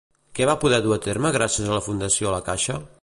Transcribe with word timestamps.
Què 0.37 0.45
va 0.49 0.55
poder 0.63 0.79
dur 0.85 0.95
a 0.95 0.99
terme 1.03 1.31
gràcies 1.37 1.69
a 1.69 1.77
la 1.79 1.85
Fundació 1.89 2.33
la 2.39 2.41
Caixa? 2.49 2.79